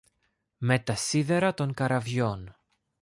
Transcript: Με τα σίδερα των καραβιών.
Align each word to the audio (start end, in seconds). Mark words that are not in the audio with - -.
Με 0.57 0.79
τα 0.79 0.95
σίδερα 0.95 1.53
των 1.53 1.73
καραβιών. 1.73 2.55